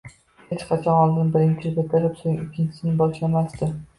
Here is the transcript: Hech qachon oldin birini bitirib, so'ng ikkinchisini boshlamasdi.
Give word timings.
Hech 0.51 0.63
qachon 0.69 1.01
oldin 1.01 1.29
birini 1.35 1.73
bitirib, 1.77 2.17
so'ng 2.23 2.39
ikkinchisini 2.47 2.97
boshlamasdi. 3.05 3.71